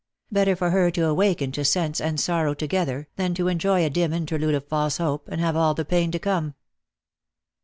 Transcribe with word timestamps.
Better 0.31 0.55
for 0.55 0.71
her 0.71 0.89
to 0.89 1.05
awaken 1.05 1.51
to 1.51 1.63
sense 1.63 2.01
and 2.01 2.19
sorrow 2.19 2.55
together, 2.55 3.07
than 3.17 3.35
to 3.35 3.47
enjoy 3.47 3.85
a 3.85 3.89
dim 3.91 4.13
interlude 4.13 4.55
of 4.55 4.67
false 4.67 4.97
hope, 4.97 5.27
and 5.29 5.37
to 5.37 5.45
have 5.45 5.55
all 5.55 5.75
the 5.75 5.85
pain 5.85 6.09
to 6.09 6.17
come. 6.17 6.55